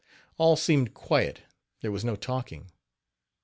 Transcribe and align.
All 0.39 0.55
seemed 0.55 0.95
quiet 0.95 1.43
there 1.81 1.91
was 1.91 2.03
no 2.03 2.15
talking. 2.15 2.71